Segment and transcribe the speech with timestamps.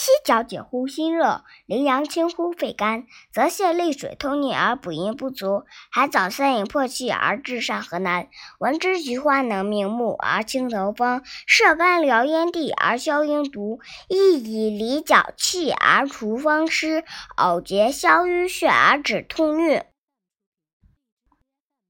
[0.00, 3.04] 犀角解乎心热，羚羊清乎肺肝。
[3.34, 8.28] 则泻利水通逆而补阴不足，海藻三饮破气而治上河南。
[8.58, 17.04] 闻之菊花能明目而清头风，射干燎烟地而消阴毒，亦以理脚气而除风湿，
[17.36, 19.82] 呕结消瘀血而止痛疟。